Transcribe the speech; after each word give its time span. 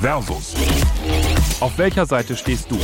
Versus. 0.00 0.54
Auf 1.60 1.76
welcher 1.76 2.06
Seite 2.06 2.34
stehst 2.34 2.70
du? 2.70 2.78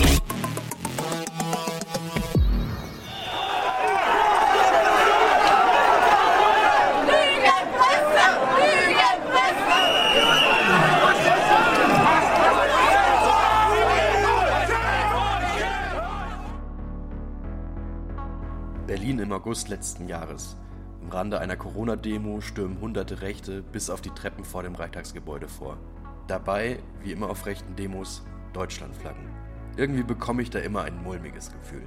Berlin 18.86 19.20
im 19.20 19.32
August 19.32 19.70
letzten 19.70 20.06
Jahres. 20.06 20.58
Im 21.00 21.08
Rande 21.08 21.40
einer 21.40 21.56
Corona-Demo 21.56 22.42
stürmen 22.42 22.78
hunderte 22.82 23.22
Rechte 23.22 23.62
bis 23.62 23.88
auf 23.88 24.02
die 24.02 24.10
Treppen 24.10 24.44
vor 24.44 24.62
dem 24.62 24.74
Reichstagsgebäude 24.74 25.48
vor. 25.48 25.78
Dabei, 26.26 26.80
wie 27.02 27.12
immer 27.12 27.30
auf 27.30 27.46
rechten 27.46 27.76
Demos, 27.76 28.24
Deutschlandflaggen. 28.52 29.30
Irgendwie 29.76 30.02
bekomme 30.02 30.42
ich 30.42 30.50
da 30.50 30.58
immer 30.58 30.82
ein 30.82 31.00
mulmiges 31.02 31.52
Gefühl. 31.52 31.86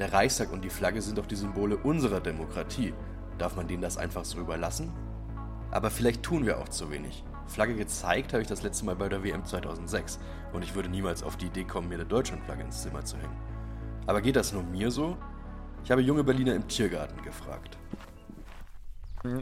Der 0.00 0.12
Reichstag 0.12 0.52
und 0.52 0.64
die 0.64 0.70
Flagge 0.70 1.00
sind 1.00 1.16
doch 1.16 1.26
die 1.26 1.36
Symbole 1.36 1.76
unserer 1.76 2.20
Demokratie. 2.20 2.92
Darf 3.38 3.54
man 3.54 3.68
denen 3.68 3.82
das 3.82 3.96
einfach 3.96 4.24
so 4.24 4.40
überlassen? 4.40 4.92
Aber 5.70 5.90
vielleicht 5.90 6.24
tun 6.24 6.44
wir 6.44 6.58
auch 6.58 6.68
zu 6.68 6.90
wenig. 6.90 7.22
Flagge 7.46 7.76
gezeigt 7.76 8.32
habe 8.32 8.42
ich 8.42 8.48
das 8.48 8.62
letzte 8.64 8.84
Mal 8.84 8.96
bei 8.96 9.08
der 9.08 9.22
WM 9.22 9.44
2006 9.44 10.18
und 10.52 10.64
ich 10.64 10.74
würde 10.74 10.88
niemals 10.88 11.22
auf 11.22 11.36
die 11.36 11.46
Idee 11.46 11.64
kommen, 11.64 11.88
mir 11.88 11.94
eine 11.94 12.04
Deutschlandflagge 12.04 12.64
ins 12.64 12.82
Zimmer 12.82 13.04
zu 13.04 13.16
hängen. 13.16 13.36
Aber 14.06 14.20
geht 14.20 14.36
das 14.36 14.52
nur 14.52 14.64
mir 14.64 14.90
so? 14.90 15.16
Ich 15.84 15.92
habe 15.92 16.02
junge 16.02 16.24
Berliner 16.24 16.54
im 16.54 16.66
Tiergarten 16.66 17.22
gefragt. 17.22 17.77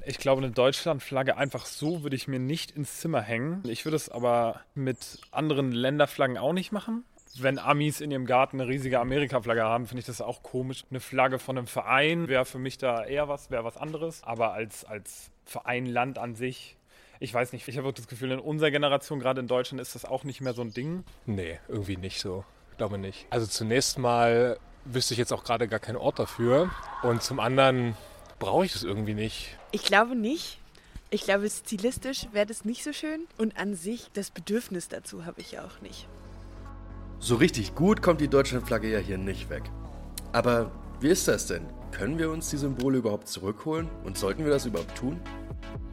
Ich 0.05 0.19
glaube, 0.19 0.43
eine 0.43 0.53
Deutschlandflagge 0.53 1.37
einfach 1.37 1.67
so 1.67 2.03
würde 2.03 2.17
ich 2.17 2.29
mir 2.29 2.39
nicht 2.39 2.71
ins 2.71 3.01
Zimmer 3.01 3.21
hängen. 3.21 3.63
Ich 3.67 3.85
würde 3.85 3.97
es 3.97 4.09
aber 4.09 4.61
mit 4.75 5.21
anderen 5.31 5.73
Länderflaggen 5.73 6.39
auch 6.39 6.53
nicht 6.53 6.73
machen. 6.73 7.05
Wenn 7.39 7.59
Amis 7.59 8.01
in 8.01 8.11
ihrem 8.11 8.25
Garten 8.25 8.61
eine 8.61 8.71
riesige 8.71 8.99
Amerika-Flagge 8.99 9.63
haben, 9.63 9.87
finde 9.87 10.01
ich 10.01 10.07
das 10.07 10.23
auch 10.23 10.43
komisch. 10.43 10.85
Eine 10.91 11.01
Flagge 11.01 11.39
von 11.39 11.59
einem 11.59 11.67
Verein 11.67 12.29
wäre 12.29 12.47
für 12.47 12.59
mich 12.59 12.79
da 12.79 13.05
eher 13.05 13.29
was, 13.29 13.51
wäre 13.51 13.65
was 13.65 13.77
anderes. 13.77 14.23
Aber 14.25 14.53
als, 14.53 14.85
als 14.85 15.31
Verein, 15.45 15.85
Land 15.85 16.19
an 16.19 16.35
sich, 16.35 16.77
ich 17.21 17.33
weiß 17.33 17.53
nicht. 17.53 17.69
Ich 17.69 17.77
habe 17.77 17.89
auch 17.89 17.93
das 17.93 18.09
Gefühl, 18.09 18.33
in 18.33 18.39
unserer 18.39 18.71
Generation, 18.71 19.21
gerade 19.21 19.41
in 19.41 19.49
Deutschland, 19.49 19.81
ist 19.81 19.95
das 19.95 20.05
auch 20.05 20.25
nicht 20.25 20.41
mehr 20.41 20.55
so 20.55 20.63
ein 20.63 20.73
Ding. 20.73 21.05
Nee, 21.27 21.59
irgendwie 21.69 21.97
nicht 21.97 22.21
so. 22.21 22.45
Glaube 22.79 22.99
nicht. 22.99 23.27
Also 23.31 23.47
zunächst 23.47 23.99
mal 23.99 24.59
wüsste 24.85 25.15
ich 25.15 25.19
jetzt 25.19 25.33
auch 25.33 25.45
gerade 25.45 25.69
gar 25.69 25.81
keinen 25.81 25.97
Ort 25.97 26.19
dafür. 26.19 26.71
Und 27.03 27.23
zum 27.23 27.41
anderen 27.41 27.97
brauche 28.39 28.65
ich 28.65 28.73
das 28.73 28.83
irgendwie 28.83 29.15
nicht. 29.15 29.57
Ich 29.73 29.83
glaube 29.85 30.15
nicht. 30.15 30.59
Ich 31.11 31.23
glaube, 31.23 31.49
stilistisch 31.49 32.27
wäre 32.33 32.47
das 32.47 32.65
nicht 32.65 32.83
so 32.83 32.93
schön. 32.93 33.27
Und 33.39 33.57
an 33.59 33.75
sich, 33.75 34.11
das 34.15 34.31
Bedürfnis 34.31 34.89
dazu 34.89 35.25
habe 35.25 35.41
ich 35.41 35.59
auch 35.59 35.81
nicht. 35.81 36.09
So 37.21 37.37
richtig 37.37 37.75
gut 37.75 38.03
kommt 38.03 38.21
die 38.21 38.29
Deutschlandflagge 38.29 38.91
ja 38.91 38.99
hier 38.99 39.19
nicht 39.19 39.49
weg. 39.49 39.63
Aber 40.33 40.71
wie 41.01 41.09
ist 41.09 41.29
das 41.29 41.47
denn? 41.47 41.67
Können 41.93 42.19
wir 42.19 42.31
uns 42.31 42.51
die 42.51 42.57
Symbole 42.57 42.99
überhaupt 42.99 43.29
zurückholen? 43.29 43.89
Und 44.05 44.19
sollten 44.19 44.45
wir 44.45 44.51
das 44.51 44.67
überhaupt 44.67 44.97
tun? 44.97 45.21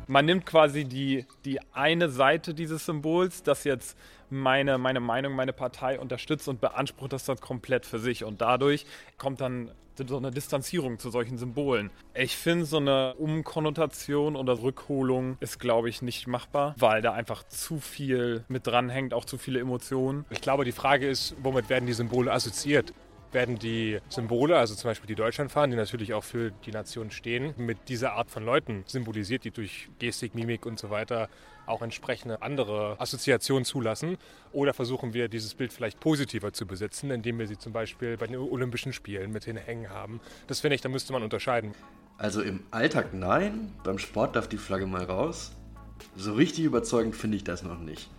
Man 0.08 0.26
nimmt 0.26 0.46
quasi 0.46 0.86
die, 0.86 1.26
die 1.46 1.60
eine 1.74 2.10
Seite 2.10 2.54
dieses 2.54 2.86
Symbols, 2.86 3.44
das 3.44 3.64
jetzt 3.64 3.98
meine, 4.30 4.78
meine 4.78 5.00
Meinung, 5.00 5.34
meine 5.34 5.54
Partei 5.54 6.00
unterstützt 6.00 6.48
und 6.48 6.60
beansprucht 6.60 7.14
das 7.14 7.26
dann 7.26 7.40
komplett 7.40 7.86
für 7.86 8.00
sich. 8.00 8.24
Und 8.24 8.42
dadurch 8.42 8.86
kommt 9.18 9.42
dann 9.42 9.72
so 10.08 10.18
eine 10.18 10.32
Distanzierung 10.32 10.98
zu 10.98 11.12
solchen 11.12 11.38
Symbolen. 11.38 11.92
Ich 12.16 12.36
finde, 12.36 12.66
so 12.66 12.78
eine 12.78 13.14
Umkonnotation 13.16 14.36
oder 14.36 14.62
Rückholung 14.62 15.38
ist, 15.40 15.60
glaube 15.60 15.90
ich, 15.90 16.02
nicht 16.02 16.28
machbar, 16.28 16.74
weil 16.80 17.02
da 17.02 17.14
einfach 17.14 17.44
zu 17.48 17.80
viel 17.80 18.44
mit 18.48 18.66
dranhängt, 18.66 19.14
auch 19.14 19.26
zu 19.26 19.38
viele 19.38 19.60
Emotionen. 19.60 20.26
Ich 20.32 20.42
glaube, 20.42 20.66
die 20.66 20.72
Frage 20.72 21.08
ist, 21.08 21.36
womit 21.44 21.70
werden 21.70 21.86
die 21.86 21.94
Symbole 21.94 22.32
assoziiert? 22.32 22.94
Werden 23.34 23.58
die 23.58 24.00
Symbole, 24.10 24.58
also 24.58 24.76
zum 24.76 24.90
Beispiel 24.90 25.08
die 25.08 25.16
Deutschlandfahnen, 25.16 25.72
die 25.72 25.78
natürlich 25.78 26.14
auch 26.14 26.24
für 26.24 26.52
die 26.52 26.72
Nation 26.72 27.12
stehen, 27.12 27.54
mit 27.58 27.90
dieser 27.90 28.14
Art 28.14 28.30
von 28.30 28.44
Leuten 28.44 28.84
symbolisiert, 28.88 29.44
die 29.44 29.52
durch 29.52 29.90
Gestik, 30.00 30.36
Mimik 30.36 30.66
und 30.66 30.80
so 30.80 30.90
weiter 30.90 31.30
auch 31.66 31.82
entsprechende 31.82 32.42
andere 32.42 33.00
Assoziationen 33.00 33.66
zulassen? 33.66 34.18
Oder 34.52 34.74
versuchen 34.74 35.14
wir 35.14 35.28
dieses 35.28 35.54
Bild 35.56 35.74
vielleicht 35.74 36.00
positiver 36.00 36.54
zu 36.54 36.66
besetzen, 36.66 37.12
indem 37.12 37.40
wir 37.40 37.48
sie 37.48 37.58
zum 37.58 37.74
Beispiel 37.74 38.18
bei 38.18 38.28
den 38.28 38.38
Olympischen 38.38 38.94
Spielen 38.94 39.32
mit 39.32 39.46
hinhängen 39.46 39.90
haben? 39.90 40.20
Das 40.48 40.60
finde 40.60 40.76
ich, 40.76 40.82
da 40.82 40.90
müsste 40.90 41.14
man 41.14 41.24
unterscheiden. 41.24 41.74
Also 42.18 42.42
im 42.42 42.64
Alltag 42.72 43.14
nein, 43.14 43.74
beim 43.84 43.98
Sport 43.98 44.36
darf 44.36 44.48
die 44.48 44.58
Flagge 44.58 44.86
mal 44.86 45.04
raus. 45.04 45.52
So 46.16 46.34
richtig 46.34 46.66
überzeugend 46.66 47.16
finde 47.16 47.38
ich 47.38 47.44
das 47.44 47.64
noch 47.64 47.80
nicht. 47.80 48.10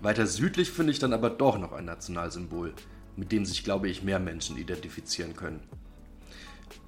Weiter 0.00 0.26
südlich 0.26 0.70
finde 0.70 0.92
ich 0.92 0.98
dann 0.98 1.12
aber 1.12 1.30
doch 1.30 1.58
noch 1.58 1.72
ein 1.72 1.84
Nationalsymbol 1.84 2.74
mit 3.16 3.32
dem 3.32 3.44
sich, 3.44 3.64
glaube 3.64 3.88
ich, 3.88 4.02
mehr 4.02 4.18
Menschen 4.18 4.56
identifizieren 4.56 5.36
können. 5.36 5.60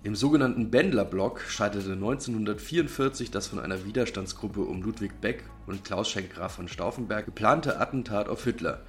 Im 0.05 0.16
sogenannten 0.16 0.71
Bendler-Block 0.71 1.43
scheiterte 1.43 1.93
1944 1.93 3.31
das 3.31 3.47
von 3.47 3.60
einer 3.60 3.84
Widerstandsgruppe 3.84 4.61
um 4.61 4.82
Ludwig 4.82 5.21
Beck 5.21 5.44
und 5.66 5.84
Klaus 5.84 6.11
Schenk 6.11 6.34
Graf 6.34 6.56
von 6.56 6.66
Stauffenberg 6.69 7.25
geplante 7.25 7.78
Attentat 7.81 8.28
auf 8.28 8.43
Hitler, 8.43 8.82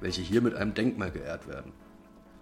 welche 0.00 0.20
hier 0.20 0.42
mit 0.42 0.54
einem 0.54 0.74
Denkmal 0.74 1.10
geehrt 1.10 1.48
werden. 1.48 1.72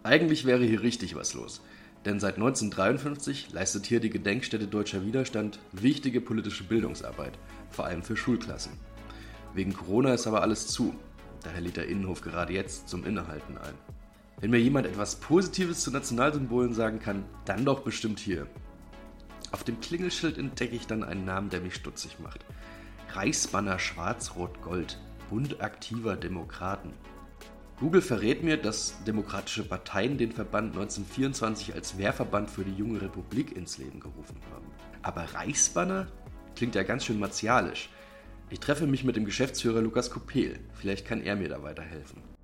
Eigentlich 0.03 0.45
wäre 0.45 0.65
hier 0.65 0.83
richtig 0.83 1.15
was 1.15 1.35
los, 1.35 1.63
denn 2.05 2.21
seit 2.21 2.35
1953 2.35 3.53
leistet 3.53 3.87
hier 3.87 4.01
die 4.01 4.11
Gedenkstätte 4.11 4.67
Deutscher 4.67 5.05
Widerstand 5.05 5.59
wichtige 5.73 6.21
politische 6.21 6.65
Bildungsarbeit, 6.65 7.39
vor 7.71 7.87
allem 7.87 8.03
für 8.03 8.17
Schulklassen. 8.17 8.73
Wegen 9.55 9.73
Corona 9.73 10.15
ist 10.15 10.27
aber 10.27 10.43
alles 10.43 10.67
zu, 10.67 10.95
daher 11.43 11.61
lädt 11.61 11.77
der 11.77 11.89
Innenhof 11.89 12.21
gerade 12.23 12.53
jetzt 12.53 12.89
zum 12.89 13.05
Innehalten 13.05 13.57
ein. 13.57 13.96
Wenn 14.39 14.51
mir 14.51 14.61
jemand 14.61 14.87
etwas 14.87 15.17
Positives 15.17 15.81
zu 15.81 15.91
Nationalsymbolen 15.91 16.75
sagen 16.75 16.99
kann, 16.99 17.25
dann 17.47 17.65
doch 17.65 17.81
bestimmt 17.81 18.19
hier. 18.19 18.47
Auf 19.51 19.65
dem 19.65 19.81
Klingelschild 19.81 20.37
entdecke 20.37 20.77
ich 20.77 20.87
dann 20.87 21.03
einen 21.03 21.25
Namen, 21.25 21.49
der 21.49 21.63
mich 21.63 21.75
stutzig 21.75 22.19
macht. 22.21 22.45
Reichsbanner 23.15 23.79
Schwarz-Rot-Gold, 23.79 25.01
Bund 25.31 25.63
aktiver 25.63 26.17
Demokraten. 26.17 26.93
Google 27.81 28.03
verrät 28.03 28.43
mir, 28.43 28.59
dass 28.59 29.03
demokratische 29.05 29.65
Parteien 29.65 30.19
den 30.19 30.33
Verband 30.33 30.75
1924 30.75 31.75
als 31.75 31.97
Wehrverband 31.97 32.51
für 32.51 32.65
die 32.65 32.75
junge 32.75 33.01
Republik 33.01 33.57
ins 33.57 33.79
Leben 33.79 34.01
gerufen 34.01 34.37
haben. 34.53 34.67
Aber 35.01 35.23
Reichsbanner 35.33 36.09
klingt 36.55 36.75
ja 36.75 36.83
ganz 36.83 37.07
schön 37.07 37.19
martialisch. 37.19 37.89
Ich 38.51 38.61
treffe 38.61 38.87
mich 38.87 39.03
mit 39.03 39.17
dem 39.17 39.25
Geschäftsführer 39.25 39.81
Lukas 39.81 40.11
Kopel. 40.11 40.59
Vielleicht 40.75 41.07
kann 41.07 41.23
er 41.23 41.37
mir 41.37 41.49
da 41.49 41.63
weiterhelfen. 41.63 42.36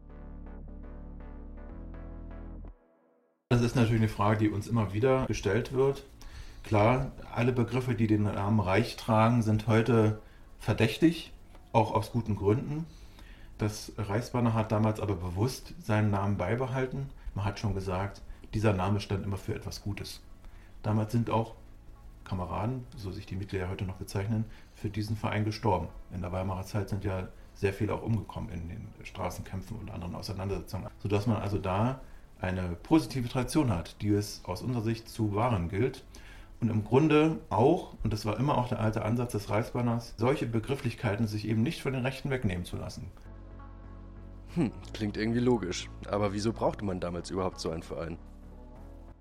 Das 3.63 3.71
ist 3.71 3.77
natürlich 3.77 4.01
eine 4.01 4.09
Frage, 4.09 4.41
die 4.41 4.49
uns 4.49 4.67
immer 4.67 4.93
wieder 4.93 5.25
gestellt 5.27 5.73
wird. 5.73 6.03
Klar, 6.65 7.13
alle 7.33 7.53
Begriffe, 7.53 7.95
die 7.95 8.09
den 8.09 8.25
Namen 8.25 8.59
Reich 8.59 8.97
tragen, 8.97 9.43
sind 9.43 9.69
heute 9.69 10.21
verdächtig, 10.59 11.33
auch 11.73 11.95
aus 11.95 12.11
guten 12.11 12.35
Gründen. 12.35 12.87
Das 13.59 13.93
Reichsbanner 13.97 14.55
hat 14.55 14.73
damals 14.73 14.99
aber 14.99 15.15
bewusst 15.15 15.75
seinen 15.81 16.11
Namen 16.11 16.39
beibehalten. 16.39 17.09
Man 17.37 17.45
hat 17.45 17.61
schon 17.61 17.73
gesagt, 17.73 18.21
dieser 18.53 18.73
Name 18.73 18.99
stand 18.99 19.25
immer 19.25 19.37
für 19.37 19.55
etwas 19.55 19.81
Gutes. 19.81 20.23
Damals 20.83 21.13
sind 21.13 21.31
auch 21.31 21.55
Kameraden, 22.25 22.85
so 22.97 23.13
sich 23.13 23.27
die 23.27 23.37
Mitglieder 23.37 23.69
heute 23.69 23.85
noch 23.85 23.95
bezeichnen, 23.95 24.45
für 24.75 24.91
diesen 24.91 25.15
Verein 25.15 25.45
gestorben. 25.45 25.87
In 26.13 26.21
der 26.21 26.33
Weimarer 26.33 26.65
Zeit 26.65 26.89
sind 26.89 27.05
ja 27.05 27.29
sehr 27.55 27.73
viele 27.73 27.95
auch 27.95 28.03
umgekommen 28.03 28.51
in 28.51 28.69
den 28.69 28.89
Straßenkämpfen 29.05 29.79
und 29.79 29.93
anderen 29.93 30.17
Auseinandersetzungen, 30.17 30.89
sodass 30.99 31.29
man 31.29 31.37
also 31.37 31.59
da 31.59 32.01
eine 32.43 32.77
positive 32.83 33.29
Tradition 33.29 33.71
hat, 33.71 33.97
die 34.03 34.11
es 34.11 34.43
aus 34.45 34.63
unserer 34.63 34.83
Sicht 34.83 35.09
zu 35.09 35.35
wahren 35.35 35.69
gilt. 35.69 36.05
Und 36.61 36.71
im 36.71 36.85
Grunde 36.85 37.41
auch, 37.51 37.95
und 38.05 38.13
das 38.13 38.25
war 38.27 38.39
immer 38.39 38.59
auch 38.59 38.69
der 38.69 38.81
alte 38.81 39.05
Ansatz 39.05 39.33
des 39.33 39.51
Reichsbanners, 39.51 40.15
solche 40.17 40.47
Begrifflichkeiten 40.47 41.27
sich 41.27 41.49
eben 41.49 41.63
nicht 41.63 41.83
von 41.83 41.93
den 41.93 42.05
Rechten 42.05 42.31
wegnehmen 42.31 42.65
zu 42.65 42.77
lassen. 42.77 43.11
Hm, 44.55 44.71
klingt 44.93 45.17
irgendwie 45.17 45.41
logisch. 45.41 45.89
Aber 46.09 46.33
wieso 46.33 46.53
brauchte 46.53 46.85
man 46.85 47.01
damals 47.01 47.31
überhaupt 47.31 47.59
so 47.59 47.71
einen 47.71 47.83
Verein? 47.83 48.19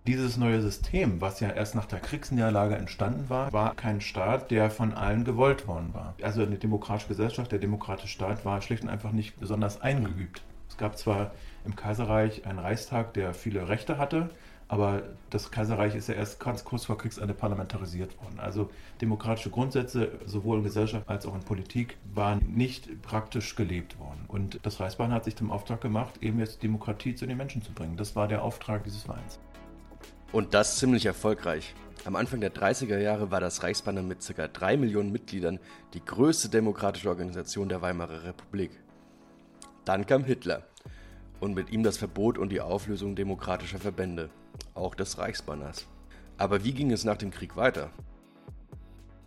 Dieses 0.07 0.35
neue 0.35 0.61
System, 0.61 1.21
was 1.21 1.39
ja 1.39 1.51
erst 1.51 1.75
nach 1.75 1.85
der 1.85 1.99
Kriegsniederlage 1.99 2.75
entstanden 2.75 3.29
war, 3.29 3.53
war 3.53 3.75
kein 3.75 4.01
Staat, 4.01 4.49
der 4.49 4.71
von 4.71 4.93
allen 4.93 5.23
gewollt 5.25 5.67
worden 5.67 5.93
war. 5.93 6.15
Also 6.23 6.41
eine 6.41 6.57
demokratische 6.57 7.09
Gesellschaft, 7.09 7.51
der 7.51 7.59
demokratische 7.59 8.07
Staat 8.07 8.43
war 8.43 8.61
schlicht 8.61 8.81
und 8.81 8.89
einfach 8.89 9.11
nicht 9.11 9.39
besonders 9.39 9.79
eingeübt. 9.79 10.41
Es 10.71 10.77
gab 10.77 10.97
zwar 10.97 11.31
im 11.65 11.75
Kaiserreich 11.75 12.45
einen 12.45 12.57
Reichstag, 12.57 13.13
der 13.13 13.33
viele 13.33 13.67
Rechte 13.67 13.97
hatte, 13.97 14.29
aber 14.69 15.03
das 15.29 15.51
Kaiserreich 15.51 15.95
ist 15.95 16.07
ja 16.07 16.13
erst 16.13 16.39
ganz 16.39 16.63
kurz 16.63 16.85
vor 16.85 16.97
Kriegsende 16.97 17.33
parlamentarisiert 17.33 18.17
worden. 18.23 18.39
Also 18.39 18.69
demokratische 19.01 19.49
Grundsätze 19.49 20.13
sowohl 20.25 20.59
in 20.59 20.63
Gesellschaft 20.63 21.09
als 21.09 21.25
auch 21.25 21.35
in 21.35 21.41
Politik 21.41 21.97
waren 22.13 22.39
nicht 22.55 23.01
praktisch 23.01 23.57
gelebt 23.57 23.99
worden. 23.99 24.23
Und 24.29 24.61
das 24.63 24.79
Reichsbahn 24.79 25.11
hat 25.11 25.25
sich 25.25 25.35
zum 25.35 25.51
Auftrag 25.51 25.81
gemacht, 25.81 26.19
eben 26.21 26.39
jetzt 26.39 26.63
Demokratie 26.63 27.15
zu 27.15 27.25
den 27.25 27.35
Menschen 27.35 27.61
zu 27.61 27.73
bringen. 27.73 27.97
Das 27.97 28.15
war 28.15 28.29
der 28.29 28.41
Auftrag 28.41 28.85
dieses 28.85 29.03
Vereins. 29.03 29.39
Und 30.31 30.53
das 30.53 30.77
ziemlich 30.77 31.05
erfolgreich. 31.05 31.75
Am 32.05 32.15
Anfang 32.15 32.39
der 32.39 32.53
30er 32.53 32.97
Jahre 32.97 33.29
war 33.29 33.41
das 33.41 33.61
Reichsbanner 33.61 34.03
mit 34.03 34.25
ca. 34.25 34.47
3 34.47 34.77
Millionen 34.77 35.11
Mitgliedern 35.11 35.59
die 35.93 36.03
größte 36.03 36.47
demokratische 36.47 37.09
Organisation 37.09 37.67
der 37.67 37.81
Weimarer 37.81 38.23
Republik. 38.23 38.71
Dann 39.85 40.05
kam 40.05 40.23
Hitler 40.23 40.63
und 41.39 41.55
mit 41.55 41.71
ihm 41.71 41.83
das 41.83 41.97
Verbot 41.97 42.37
und 42.37 42.49
die 42.49 42.61
Auflösung 42.61 43.15
demokratischer 43.15 43.79
Verbände, 43.79 44.29
auch 44.75 44.95
des 44.95 45.17
Reichsbanners. 45.17 45.87
Aber 46.37 46.63
wie 46.63 46.73
ging 46.73 46.91
es 46.91 47.03
nach 47.03 47.17
dem 47.17 47.31
Krieg 47.31 47.55
weiter? 47.55 47.89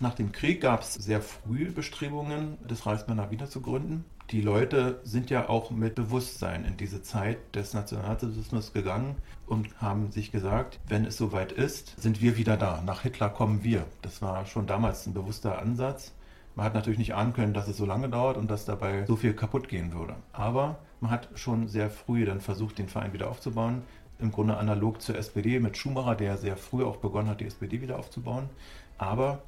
Nach 0.00 0.14
dem 0.14 0.32
Krieg 0.32 0.60
gab 0.60 0.82
es 0.82 0.94
sehr 0.94 1.20
früh 1.20 1.70
Bestrebungen, 1.70 2.58
das 2.66 2.86
Reichsbanner 2.86 3.30
wieder 3.30 3.48
zu 3.48 3.60
gründen. 3.60 4.04
Die 4.30 4.40
Leute 4.40 5.00
sind 5.04 5.30
ja 5.30 5.48
auch 5.48 5.70
mit 5.70 5.94
Bewusstsein 5.94 6.64
in 6.64 6.76
diese 6.76 7.02
Zeit 7.02 7.38
des 7.54 7.74
Nationalsozialismus 7.74 8.72
gegangen 8.72 9.16
und 9.46 9.80
haben 9.80 10.10
sich 10.10 10.32
gesagt, 10.32 10.80
wenn 10.88 11.04
es 11.04 11.16
soweit 11.16 11.52
ist, 11.52 12.00
sind 12.00 12.22
wir 12.22 12.36
wieder 12.36 12.56
da. 12.56 12.82
Nach 12.82 13.02
Hitler 13.02 13.28
kommen 13.28 13.62
wir. 13.62 13.86
Das 14.02 14.22
war 14.22 14.46
schon 14.46 14.66
damals 14.66 15.06
ein 15.06 15.14
bewusster 15.14 15.58
Ansatz. 15.58 16.12
Man 16.54 16.66
hat 16.66 16.74
natürlich 16.74 16.98
nicht 16.98 17.14
ahnen 17.14 17.32
können, 17.32 17.54
dass 17.54 17.68
es 17.68 17.76
so 17.76 17.86
lange 17.86 18.08
dauert 18.08 18.36
und 18.36 18.50
dass 18.50 18.64
dabei 18.64 19.04
so 19.06 19.16
viel 19.16 19.34
kaputt 19.34 19.68
gehen 19.68 19.92
würde. 19.92 20.14
Aber 20.32 20.78
man 21.00 21.10
hat 21.10 21.28
schon 21.34 21.68
sehr 21.68 21.90
früh 21.90 22.24
dann 22.24 22.40
versucht, 22.40 22.78
den 22.78 22.88
Verein 22.88 23.12
wieder 23.12 23.28
aufzubauen. 23.28 23.82
Im 24.20 24.30
Grunde 24.30 24.56
analog 24.56 25.02
zur 25.02 25.16
SPD 25.16 25.58
mit 25.58 25.76
Schumacher, 25.76 26.14
der 26.14 26.36
sehr 26.36 26.56
früh 26.56 26.84
auch 26.84 26.98
begonnen 26.98 27.28
hat, 27.28 27.40
die 27.40 27.46
SPD 27.46 27.80
wieder 27.82 27.98
aufzubauen. 27.98 28.48
Aber 28.96 29.42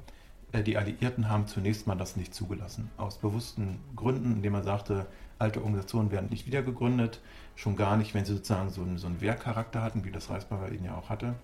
äh, 0.51 0.63
die 0.63 0.77
Alliierten 0.77 1.29
haben 1.29 1.47
zunächst 1.47 1.87
mal 1.87 1.95
das 1.95 2.15
nicht 2.15 2.33
zugelassen. 2.33 2.89
Aus 2.97 3.17
bewussten 3.17 3.79
Gründen, 3.95 4.33
indem 4.33 4.53
man 4.53 4.63
sagte, 4.63 5.05
alte 5.39 5.61
Organisationen 5.61 6.11
werden 6.11 6.29
nicht 6.29 6.45
wieder 6.47 6.61
gegründet. 6.61 7.21
Schon 7.55 7.75
gar 7.75 7.97
nicht, 7.97 8.13
wenn 8.13 8.25
sie 8.25 8.33
sozusagen 8.33 8.69
so 8.69 8.81
einen, 8.81 8.97
so 8.97 9.07
einen 9.07 9.21
Wehrcharakter 9.21 9.81
hatten, 9.81 10.03
wie 10.05 10.11
das 10.11 10.29
Reichsbahn 10.29 10.59
bei 10.59 10.69
ihnen 10.69 10.85
ja 10.85 10.95
auch 10.95 11.09
hatte. 11.09 11.35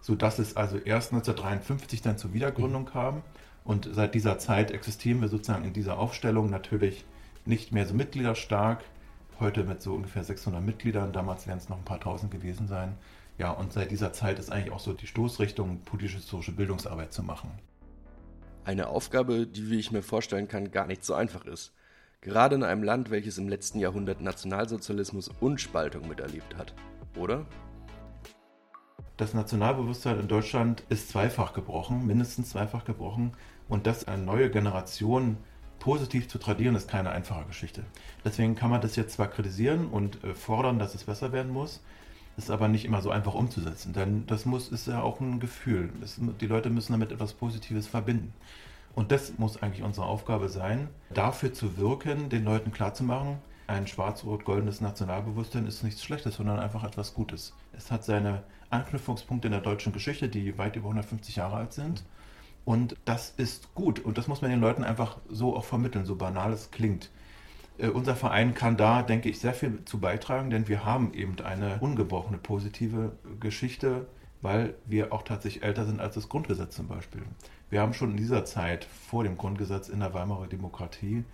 Sodass 0.00 0.38
es 0.38 0.56
also 0.56 0.76
erst 0.76 1.12
1953 1.12 2.02
dann 2.02 2.18
zur 2.18 2.32
Wiedergründung 2.32 2.86
kam. 2.86 3.22
Und 3.70 3.88
seit 3.92 4.16
dieser 4.16 4.36
Zeit 4.36 4.72
existieren 4.72 5.20
wir 5.20 5.28
sozusagen 5.28 5.64
in 5.64 5.72
dieser 5.72 5.96
Aufstellung 5.96 6.50
natürlich 6.50 7.04
nicht 7.44 7.70
mehr 7.70 7.86
so 7.86 7.94
mitgliederstark. 7.94 8.82
Heute 9.38 9.62
mit 9.62 9.80
so 9.80 9.94
ungefähr 9.94 10.24
600 10.24 10.60
Mitgliedern, 10.60 11.12
damals 11.12 11.46
werden 11.46 11.58
es 11.58 11.68
noch 11.68 11.78
ein 11.78 11.84
paar 11.84 12.00
tausend 12.00 12.32
gewesen 12.32 12.66
sein. 12.66 12.96
Ja, 13.38 13.52
und 13.52 13.72
seit 13.72 13.92
dieser 13.92 14.12
Zeit 14.12 14.40
ist 14.40 14.50
eigentlich 14.50 14.72
auch 14.72 14.80
so 14.80 14.92
die 14.92 15.06
Stoßrichtung, 15.06 15.82
politisch-historische 15.82 16.50
Bildungsarbeit 16.50 17.12
zu 17.12 17.22
machen. 17.22 17.48
Eine 18.64 18.88
Aufgabe, 18.88 19.46
die, 19.46 19.70
wie 19.70 19.78
ich 19.78 19.92
mir 19.92 20.02
vorstellen 20.02 20.48
kann, 20.48 20.72
gar 20.72 20.88
nicht 20.88 21.04
so 21.04 21.14
einfach 21.14 21.44
ist. 21.46 21.72
Gerade 22.22 22.56
in 22.56 22.64
einem 22.64 22.82
Land, 22.82 23.12
welches 23.12 23.38
im 23.38 23.48
letzten 23.48 23.78
Jahrhundert 23.78 24.20
Nationalsozialismus 24.20 25.30
und 25.38 25.60
Spaltung 25.60 26.08
miterlebt 26.08 26.56
hat. 26.56 26.74
Oder? 27.16 27.46
Das 29.20 29.34
Nationalbewusstsein 29.34 30.18
in 30.18 30.28
Deutschland 30.28 30.82
ist 30.88 31.10
zweifach 31.10 31.52
gebrochen, 31.52 32.06
mindestens 32.06 32.48
zweifach 32.48 32.86
gebrochen. 32.86 33.34
Und 33.70 33.86
das 33.86 34.06
eine 34.06 34.22
neue 34.22 34.50
Generation 34.50 35.38
positiv 35.78 36.28
zu 36.28 36.38
tradieren, 36.38 36.74
ist 36.74 36.90
keine 36.90 37.10
einfache 37.10 37.46
Geschichte. 37.46 37.82
Deswegen 38.24 38.54
kann 38.54 38.68
man 38.68 38.82
das 38.82 38.96
jetzt 38.96 39.14
zwar 39.14 39.28
kritisieren 39.28 39.86
und 39.86 40.22
äh, 40.22 40.34
fordern, 40.34 40.78
dass 40.78 40.94
es 40.94 41.04
besser 41.04 41.32
werden 41.32 41.52
muss, 41.52 41.80
ist 42.36 42.50
aber 42.50 42.68
nicht 42.68 42.84
immer 42.84 43.00
so 43.00 43.10
einfach 43.10 43.34
umzusetzen. 43.34 43.94
Denn 43.94 44.26
das 44.26 44.44
muss, 44.44 44.68
ist 44.68 44.88
ja 44.88 45.02
auch 45.02 45.20
ein 45.20 45.40
Gefühl. 45.40 45.90
Es, 46.02 46.20
die 46.40 46.46
Leute 46.46 46.68
müssen 46.68 46.92
damit 46.92 47.12
etwas 47.12 47.32
Positives 47.32 47.86
verbinden. 47.86 48.34
Und 48.94 49.12
das 49.12 49.38
muss 49.38 49.62
eigentlich 49.62 49.84
unsere 49.84 50.06
Aufgabe 50.06 50.48
sein, 50.48 50.88
dafür 51.14 51.54
zu 51.54 51.78
wirken, 51.78 52.28
den 52.28 52.44
Leuten 52.44 52.72
klarzumachen, 52.72 53.38
ein 53.70 53.86
schwarz-rot-goldenes 53.86 54.80
Nationalbewusstsein 54.80 55.64
ist 55.64 55.84
nichts 55.84 56.02
Schlechtes, 56.02 56.34
sondern 56.34 56.58
einfach 56.58 56.82
etwas 56.82 57.14
Gutes. 57.14 57.54
Es 57.72 57.92
hat 57.92 58.02
seine 58.02 58.42
Anknüpfungspunkte 58.68 59.46
in 59.46 59.52
der 59.52 59.60
deutschen 59.60 59.92
Geschichte, 59.92 60.28
die 60.28 60.58
weit 60.58 60.74
über 60.74 60.88
150 60.88 61.36
Jahre 61.36 61.58
alt 61.58 61.72
sind. 61.72 62.02
Und 62.70 62.94
das 63.04 63.30
ist 63.36 63.74
gut. 63.74 63.98
Und 63.98 64.16
das 64.16 64.28
muss 64.28 64.42
man 64.42 64.50
den 64.52 64.60
Leuten 64.60 64.84
einfach 64.84 65.18
so 65.28 65.56
auch 65.56 65.64
vermitteln, 65.64 66.04
so 66.04 66.14
banal 66.14 66.52
es 66.52 66.70
klingt. 66.70 67.10
Äh, 67.78 67.88
unser 67.88 68.14
Verein 68.14 68.54
kann 68.54 68.76
da, 68.76 69.02
denke 69.02 69.28
ich, 69.28 69.40
sehr 69.40 69.54
viel 69.54 69.84
zu 69.86 69.98
beitragen, 69.98 70.50
denn 70.50 70.68
wir 70.68 70.84
haben 70.84 71.12
eben 71.12 71.34
eine 71.40 71.80
ungebrochene 71.80 72.38
positive 72.38 73.10
Geschichte, 73.40 74.06
weil 74.40 74.76
wir 74.86 75.12
auch 75.12 75.22
tatsächlich 75.22 75.64
älter 75.64 75.84
sind 75.84 76.00
als 76.00 76.14
das 76.14 76.28
Grundgesetz 76.28 76.76
zum 76.76 76.86
Beispiel. 76.86 77.22
Wir 77.70 77.80
haben 77.80 77.92
schon 77.92 78.12
in 78.12 78.16
dieser 78.16 78.44
Zeit 78.44 78.84
vor 78.84 79.24
dem 79.24 79.36
Grundgesetz 79.36 79.88
in 79.88 79.98
der 79.98 80.14
Weimarer 80.14 80.46
Demokratie 80.46 81.24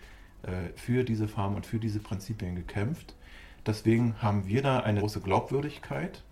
äh, 0.43 0.71
für 0.75 1.05
diese 1.05 1.29
Farm 1.29 1.55
und 1.55 1.67
für 1.67 1.79
diese 1.79 2.00
Prinzipien 2.00 2.56
gekämpft. 2.56 3.15
Deswegen 3.67 4.23
haben 4.23 4.47
wir 4.47 4.62
da 4.62 4.81
eine 4.81 5.00
große 5.00 5.21
Glaubwürdigkeit. 5.21 6.23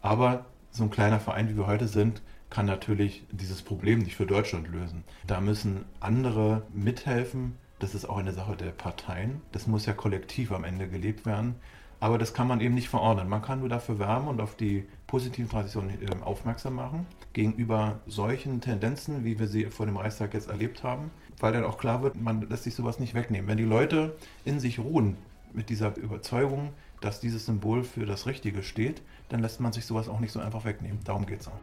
Aber 0.00 0.44
so 0.70 0.84
ein 0.84 0.90
kleiner 0.90 1.18
Verein, 1.18 1.48
wie 1.48 1.56
wir 1.56 1.66
heute 1.66 1.88
sind, 1.88 2.22
kann 2.50 2.66
natürlich 2.66 3.24
dieses 3.30 3.62
Problem 3.62 4.00
nicht 4.00 4.16
für 4.16 4.26
Deutschland 4.26 4.68
lösen. 4.68 5.04
Da 5.26 5.40
müssen 5.40 5.84
andere 6.00 6.62
mithelfen. 6.72 7.56
Das 7.78 7.94
ist 7.94 8.08
auch 8.08 8.18
eine 8.18 8.32
Sache 8.32 8.56
der 8.56 8.70
Parteien. 8.70 9.42
Das 9.52 9.66
muss 9.66 9.86
ja 9.86 9.92
kollektiv 9.92 10.52
am 10.52 10.64
Ende 10.64 10.88
gelebt 10.88 11.26
werden. 11.26 11.56
Aber 12.00 12.16
das 12.16 12.32
kann 12.32 12.46
man 12.46 12.60
eben 12.60 12.74
nicht 12.74 12.88
verordnen. 12.88 13.28
Man 13.28 13.42
kann 13.42 13.60
nur 13.60 13.68
dafür 13.68 13.98
werben 13.98 14.28
und 14.28 14.40
auf 14.40 14.56
die 14.56 14.86
positiven 15.06 15.50
Traditionen 15.50 15.98
ähm, 16.00 16.22
aufmerksam 16.22 16.74
machen 16.74 17.06
gegenüber 17.32 18.00
solchen 18.06 18.60
Tendenzen, 18.60 19.24
wie 19.24 19.38
wir 19.38 19.48
sie 19.48 19.66
vor 19.66 19.86
dem 19.86 19.96
Reichstag 19.96 20.34
jetzt 20.34 20.48
erlebt 20.48 20.82
haben, 20.82 21.10
weil 21.40 21.52
dann 21.52 21.64
auch 21.64 21.78
klar 21.78 22.02
wird, 22.02 22.20
man 22.20 22.48
lässt 22.48 22.64
sich 22.64 22.74
sowas 22.74 23.00
nicht 23.00 23.14
wegnehmen. 23.14 23.48
Wenn 23.48 23.58
die 23.58 23.64
Leute 23.64 24.16
in 24.44 24.60
sich 24.60 24.78
ruhen 24.78 25.16
mit 25.52 25.70
dieser 25.70 25.96
Überzeugung, 25.96 26.72
dass 27.00 27.20
dieses 27.20 27.46
Symbol 27.46 27.82
für 27.84 28.06
das 28.06 28.26
Richtige 28.26 28.62
steht, 28.62 29.02
dann 29.28 29.40
lässt 29.40 29.60
man 29.60 29.72
sich 29.72 29.86
sowas 29.86 30.08
auch 30.08 30.20
nicht 30.20 30.32
so 30.32 30.40
einfach 30.40 30.64
wegnehmen. 30.64 31.00
Darum 31.04 31.26
geht 31.26 31.40
es 31.40 31.48
auch. 31.48 31.60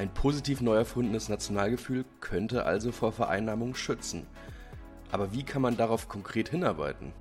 Ein 0.00 0.14
positiv 0.14 0.62
neu 0.62 0.76
erfundenes 0.76 1.28
Nationalgefühl 1.28 2.06
könnte 2.20 2.64
also 2.64 2.90
vor 2.90 3.12
Vereinnahmung 3.12 3.74
schützen. 3.74 4.26
Aber 5.12 5.34
wie 5.34 5.42
kann 5.42 5.60
man 5.60 5.76
darauf 5.76 6.08
konkret 6.08 6.48
hinarbeiten? 6.48 7.12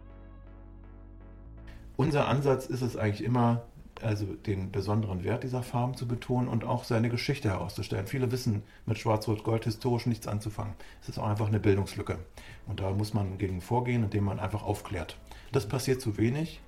Unser 1.97 2.29
Ansatz 2.29 2.67
ist 2.67 2.81
es 2.81 2.95
eigentlich 2.95 3.25
immer, 3.25 3.63
also 4.01 4.27
den 4.27 4.71
besonderen 4.71 5.25
Wert 5.25 5.43
dieser 5.43 5.61
Farben 5.61 5.95
zu 5.95 6.07
betonen 6.07 6.47
und 6.47 6.63
auch 6.63 6.85
seine 6.85 7.09
Geschichte 7.09 7.49
herauszustellen. 7.49 8.07
Viele 8.07 8.31
wissen 8.31 8.63
mit 8.85 8.97
Schwarz-Rot-Gold 8.97 9.65
historisch 9.65 10.05
nichts 10.05 10.25
anzufangen. 10.25 10.75
Es 11.01 11.09
ist 11.09 11.19
auch 11.19 11.27
einfach 11.27 11.49
eine 11.49 11.59
Bildungslücke. 11.59 12.17
Und 12.65 12.79
da 12.79 12.91
muss 12.91 13.13
man 13.13 13.37
gegen 13.37 13.59
vorgehen, 13.59 14.05
indem 14.05 14.23
man 14.23 14.39
einfach 14.39 14.63
aufklärt. 14.63 15.17
Das 15.51 15.67
passiert 15.67 15.99
zu 15.99 16.17
wenig. 16.17 16.61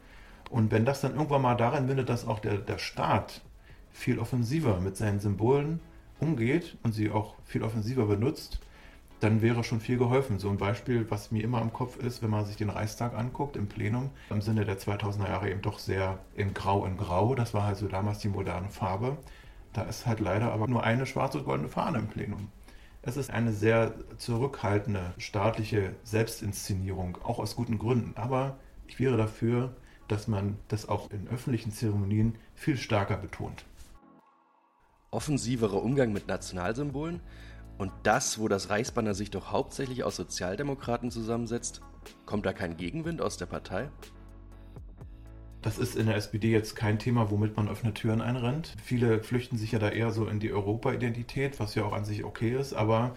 Und 0.50 0.74
wenn 0.74 0.84
das 0.84 1.00
dann 1.00 1.14
irgendwann 1.14 1.44
mal 1.44 1.56
darin 1.56 1.86
mündet, 1.86 2.10
dass 2.10 2.28
auch 2.28 2.40
der, 2.40 2.58
der 2.58 2.80
Staat 2.80 3.40
viel 3.94 4.20
offensiver 4.20 4.82
mit 4.82 4.98
seinen 4.98 5.22
Symbolen 5.22 5.80
umgeht 6.22 6.78
und 6.84 6.94
sie 6.94 7.12
auch 7.12 7.36
viel 7.44 7.64
offensiver 7.64 8.06
benutzt, 8.06 8.60
dann 9.20 9.42
wäre 9.42 9.64
schon 9.64 9.80
viel 9.80 9.98
geholfen. 9.98 10.40
So 10.40 10.50
ein 10.50 10.58
Beispiel, 10.58 11.06
was 11.10 11.32
mir 11.32 11.44
immer 11.44 11.62
im 11.62 11.72
Kopf 11.72 11.98
ist, 11.98 12.24
wenn 12.24 12.32
man 12.32 12.46
sich 12.46 12.56
den 12.56 12.70
Reichstag 12.70 13.14
anguckt 13.14 13.56
im 13.56 13.68
Plenum, 13.68 14.10
im 14.30 14.42
Sinne 14.42 14.66
der 14.66 14.80
2000er 14.80 15.28
Jahre 15.28 15.52
eben 15.52 15.62
doch 15.62 15.80
sehr 15.80 16.20
in 16.36 16.54
Grau 16.54 16.86
in 16.86 16.98
Grau. 16.98 17.36
Das 17.36 17.54
war 17.54 17.64
halt 17.64 17.78
so 17.78 17.88
damals 17.88 18.20
die 18.20 18.30
moderne 18.30 18.70
Farbe. 18.70 19.18
Da 19.74 19.84
ist 19.84 20.08
halt 20.08 20.20
leider 20.20 20.52
aber 20.52 20.68
nur 20.68 20.84
eine 20.84 21.06
schwarze 21.06 21.40
und 21.40 21.46
goldene 21.46 21.70
Fahne 21.70 22.00
im 22.00 22.08
Plenum. 22.08 22.50
Es 23.04 23.16
ist 23.16 23.32
eine 23.32 23.52
sehr 23.52 23.94
zurückhaltende 24.18 25.14
staatliche 25.18 25.96
Selbstinszenierung, 26.04 27.18
auch 27.24 27.40
aus 27.40 27.56
guten 27.56 27.80
Gründen. 27.80 28.14
Aber 28.16 28.58
ich 28.88 29.00
wäre 29.00 29.18
dafür, 29.18 29.76
dass 30.08 30.28
man 30.28 30.58
das 30.68 30.90
auch 30.90 31.10
in 31.12 31.28
öffentlichen 31.30 31.72
Zeremonien 31.72 32.36
viel 32.54 32.78
stärker 32.78 33.18
betont. 33.18 33.66
Offensiverer 35.12 35.84
Umgang 35.84 36.14
mit 36.14 36.28
Nationalsymbolen? 36.28 37.20
Und 37.78 37.92
das, 38.04 38.40
wo 38.40 38.48
das 38.48 38.70
Reichsbanner 38.70 39.14
sich 39.14 39.30
doch 39.32 39.52
hauptsächlich 39.52 40.04
aus 40.04 40.16
Sozialdemokraten 40.16 41.12
zusammensetzt, 41.12 41.82
kommt 42.26 42.46
da 42.46 42.54
kein 42.54 42.78
Gegenwind 42.78 43.22
aus 43.22 43.38
der 43.38 43.46
Partei? 43.46 43.90
Das 45.62 45.78
ist 45.78 45.96
in 45.96 46.08
der 46.08 46.16
SPD 46.16 46.52
jetzt 46.52 46.76
kein 46.76 46.98
Thema, 46.98 47.30
womit 47.30 47.56
man 47.56 47.70
offene 47.70 47.94
Türen 47.94 48.22
einrennt. 48.22 48.76
Viele 48.84 49.22
flüchten 49.22 49.58
sich 49.58 49.74
ja 49.74 49.80
da 49.80 49.90
eher 49.90 50.12
so 50.12 50.28
in 50.28 50.40
die 50.40 50.52
Europa-Identität, 50.52 51.60
was 51.60 51.76
ja 51.76 51.84
auch 51.84 51.94
an 51.94 52.06
sich 52.06 52.24
okay 52.24 52.56
ist, 52.56 52.74
aber 52.74 53.16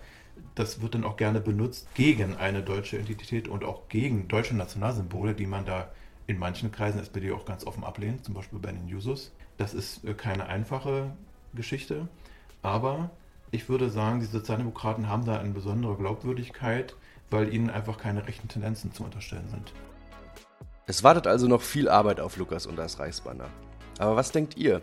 das 0.55 0.83
wird 0.83 0.95
dann 0.95 1.05
auch 1.05 1.17
gerne 1.17 1.41
benutzt 1.41 1.89
gegen 1.95 2.37
eine 2.37 2.63
deutsche 2.63 2.99
Identität 2.99 3.49
und 3.49 3.65
auch 3.65 3.89
gegen 3.89 4.29
deutsche 4.29 4.57
Nationalsymbole, 4.57 5.35
die 5.35 5.47
man 5.47 5.65
da 5.65 5.91
in 6.27 6.39
manchen 6.39 6.73
Kreisen 6.73 6.97
der 6.97 7.05
SPD 7.05 7.33
auch 7.33 7.45
ganz 7.45 7.67
offen 7.67 7.85
ablehnt, 7.85 8.25
zum 8.25 8.35
Beispiel 8.35 8.59
bei 8.59 8.73
den 8.73 8.89
Jusos. 8.89 9.33
Das 9.57 9.75
ist 9.75 10.05
äh, 10.05 10.15
keine 10.15 10.47
einfache 10.47 11.13
Geschichte, 11.55 12.09
aber 12.63 13.11
ich 13.51 13.69
würde 13.69 13.89
sagen, 13.91 14.21
die 14.21 14.27
Sozialdemokraten 14.27 15.09
haben 15.09 15.25
da 15.25 15.39
eine 15.39 15.51
besondere 15.51 15.97
Glaubwürdigkeit, 15.97 16.97
weil 17.31 17.53
ihnen 17.53 17.71
einfach 17.71 17.99
keine 17.99 18.27
rechten 18.27 18.49
Tendenzen 18.49 18.93
zu 18.93 19.05
unterstellen 19.05 19.49
sind. 19.49 19.73
Es 20.87 21.03
wartet 21.03 21.27
also 21.27 21.47
noch 21.47 21.63
viel 21.63 21.89
Arbeit 21.89 22.21
auf 22.21 22.37
Lukas 22.37 22.67
und 22.67 22.77
das 22.77 22.99
Reichsbanner. 22.99 23.49
Aber 23.99 24.17
was 24.17 24.33
denkt 24.33 24.57
ihr? 24.57 24.83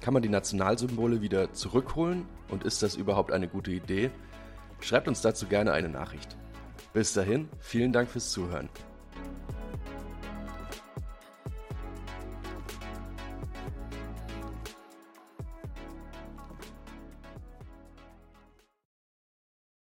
Kann 0.00 0.14
man 0.14 0.22
die 0.22 0.28
Nationalsymbole 0.28 1.20
wieder 1.20 1.52
zurückholen? 1.52 2.26
Und 2.48 2.64
ist 2.64 2.82
das 2.82 2.96
überhaupt 2.96 3.32
eine 3.32 3.48
gute 3.48 3.70
Idee? 3.70 4.10
Schreibt 4.80 5.08
uns 5.08 5.20
dazu 5.20 5.46
gerne 5.46 5.72
eine 5.72 5.88
Nachricht. 5.88 6.36
Bis 6.92 7.12
dahin, 7.12 7.48
vielen 7.60 7.92
Dank 7.92 8.08
fürs 8.10 8.30
Zuhören. 8.30 8.68